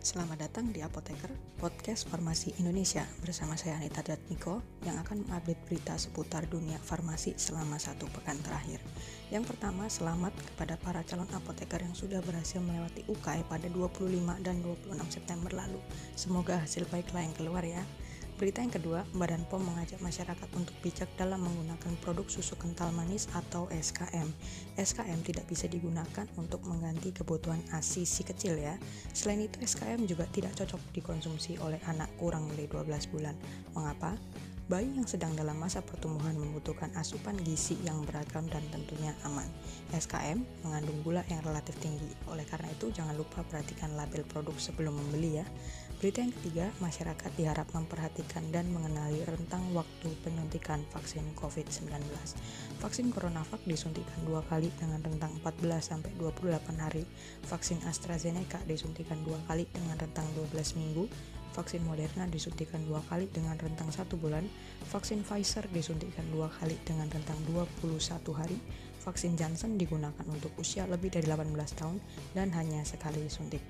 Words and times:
Selamat 0.00 0.48
datang 0.48 0.72
di 0.72 0.80
Apoteker, 0.80 1.28
podcast 1.60 2.08
farmasi 2.08 2.56
Indonesia 2.56 3.04
bersama 3.20 3.52
saya 3.60 3.76
Anita 3.76 4.00
Datmiko 4.00 4.64
yang 4.80 4.96
akan 4.96 5.28
mengupdate 5.28 5.60
berita 5.68 5.92
seputar 6.00 6.48
dunia 6.48 6.80
farmasi 6.80 7.36
selama 7.36 7.76
satu 7.76 8.08
pekan 8.08 8.40
terakhir. 8.40 8.80
Yang 9.28 9.52
pertama, 9.52 9.92
selamat 9.92 10.32
kepada 10.32 10.80
para 10.80 11.04
calon 11.04 11.28
apoteker 11.36 11.84
yang 11.84 11.92
sudah 11.92 12.24
berhasil 12.24 12.64
melewati 12.64 13.04
UKE 13.12 13.44
pada 13.44 13.68
25 13.68 14.40
dan 14.40 14.64
26 14.64 14.88
September 15.12 15.52
lalu. 15.52 15.76
Semoga 16.16 16.64
hasil 16.64 16.88
baiklah 16.88 17.20
yang 17.20 17.36
keluar 17.36 17.60
ya. 17.60 17.84
Berita 18.40 18.64
yang 18.64 18.72
kedua, 18.72 19.04
Badan 19.12 19.44
POM 19.52 19.60
mengajak 19.68 20.00
masyarakat 20.00 20.48
untuk 20.56 20.72
bijak 20.80 21.12
dalam 21.20 21.44
menggunakan 21.44 21.92
produk 22.00 22.24
susu 22.24 22.56
kental 22.56 22.88
manis 22.96 23.28
atau 23.36 23.68
SKM. 23.68 24.32
SKM 24.80 25.20
tidak 25.20 25.44
bisa 25.44 25.68
digunakan 25.68 26.24
untuk 26.40 26.64
mengganti 26.64 27.12
kebutuhan 27.12 27.60
ASI 27.68 28.08
si 28.08 28.24
kecil 28.24 28.56
ya. 28.56 28.80
Selain 29.12 29.44
itu, 29.44 29.60
SKM 29.60 30.08
juga 30.08 30.24
tidak 30.32 30.56
cocok 30.56 30.80
dikonsumsi 30.96 31.60
oleh 31.60 31.84
anak 31.84 32.08
kurang 32.16 32.48
dari 32.56 32.64
12 32.64 33.12
bulan. 33.12 33.36
Mengapa? 33.76 34.16
Bayi 34.70 34.86
yang 34.94 35.02
sedang 35.02 35.34
dalam 35.34 35.58
masa 35.58 35.82
pertumbuhan 35.82 36.38
membutuhkan 36.38 36.94
asupan 36.94 37.34
gizi 37.42 37.74
yang 37.82 38.06
beragam 38.06 38.46
dan 38.46 38.62
tentunya 38.70 39.10
aman. 39.26 39.50
SKM 39.90 40.46
mengandung 40.62 40.94
gula 41.02 41.26
yang 41.26 41.42
relatif 41.42 41.74
tinggi, 41.82 42.06
oleh 42.30 42.46
karena 42.46 42.70
itu 42.70 42.86
jangan 42.94 43.18
lupa 43.18 43.42
perhatikan 43.50 43.98
label 43.98 44.22
produk 44.30 44.54
sebelum 44.62 44.94
membeli 44.94 45.42
ya. 45.42 45.46
Berita 45.98 46.22
yang 46.22 46.30
ketiga, 46.38 46.70
masyarakat 46.78 47.30
diharap 47.34 47.66
memperhatikan 47.74 48.46
dan 48.54 48.70
mengenali 48.70 49.26
rentang 49.26 49.66
waktu 49.74 50.06
penyuntikan 50.22 50.86
vaksin 50.94 51.26
COVID-19. 51.34 51.90
Vaksin 52.78 53.10
CoronaVac 53.10 53.66
disuntikan 53.66 54.22
dua 54.22 54.46
kali 54.46 54.70
dengan 54.78 55.02
rentang 55.02 55.34
14-28 55.42 56.14
hari, 56.78 57.02
vaksin 57.42 57.82
AstraZeneca 57.90 58.62
disuntikan 58.70 59.18
dua 59.26 59.42
kali 59.50 59.66
dengan 59.74 59.98
rentang 59.98 60.30
12 60.38 60.78
minggu, 60.78 61.10
vaksin 61.54 61.82
Moderna 61.86 62.26
disuntikan 62.30 62.82
dua 62.86 63.02
kali 63.06 63.26
dengan 63.30 63.58
rentang 63.58 63.90
satu 63.90 64.16
bulan, 64.16 64.46
vaksin 64.90 65.26
Pfizer 65.26 65.66
disuntikan 65.70 66.26
dua 66.30 66.50
kali 66.50 66.78
dengan 66.86 67.10
rentang 67.10 67.38
21 67.50 67.86
hari, 68.36 68.58
vaksin 69.02 69.34
Johnson 69.34 69.74
digunakan 69.74 70.26
untuk 70.28 70.54
usia 70.60 70.86
lebih 70.86 71.10
dari 71.10 71.26
18 71.26 71.50
tahun 71.78 71.98
dan 72.36 72.52
hanya 72.54 72.84
sekali 72.86 73.24
disuntik. 73.24 73.62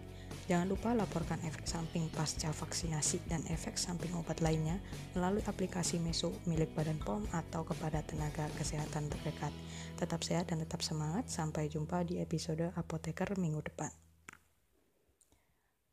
Jangan 0.50 0.66
lupa 0.66 0.90
laporkan 0.98 1.38
efek 1.46 1.62
samping 1.62 2.10
pasca 2.10 2.50
vaksinasi 2.50 3.22
dan 3.30 3.38
efek 3.46 3.78
samping 3.78 4.10
obat 4.18 4.42
lainnya 4.42 4.82
melalui 5.14 5.46
aplikasi 5.46 6.02
Meso 6.02 6.34
milik 6.42 6.74
Badan 6.74 6.98
POM 6.98 7.22
atau 7.30 7.62
kepada 7.62 8.02
tenaga 8.02 8.50
kesehatan 8.58 9.06
terdekat. 9.14 9.54
Tetap 9.94 10.26
sehat 10.26 10.50
dan 10.50 10.58
tetap 10.58 10.82
semangat. 10.82 11.30
Sampai 11.30 11.70
jumpa 11.70 12.02
di 12.02 12.18
episode 12.18 12.74
Apoteker 12.74 13.38
minggu 13.38 13.62
depan. 13.62 14.09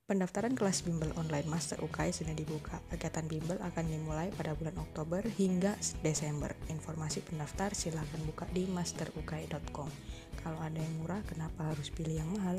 Pendaftaran 0.08 0.56
kelas 0.56 0.88
bimbel 0.88 1.12
online 1.20 1.52
Master 1.52 1.84
UKI 1.84 2.16
sudah 2.16 2.32
dibuka. 2.32 2.80
Kegiatan 2.88 3.28
bimbel 3.28 3.60
akan 3.60 3.92
dimulai 3.92 4.32
pada 4.32 4.56
bulan 4.56 4.80
Oktober 4.80 5.20
hingga 5.20 5.76
Desember. 6.00 6.56
Informasi 6.72 7.20
pendaftar 7.28 7.76
silakan 7.76 8.24
buka 8.24 8.48
di 8.56 8.72
masteruki.com. 8.72 9.92
Kalau 10.40 10.60
ada 10.64 10.80
yang 10.80 10.96
murah, 11.04 11.20
kenapa 11.28 11.76
harus 11.76 11.92
pilih 11.92 12.24
yang 12.24 12.32
mahal? 12.40 12.56